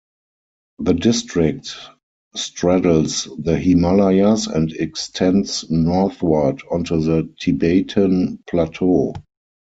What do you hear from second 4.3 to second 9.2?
and extends northward onto the Tibetan plateau.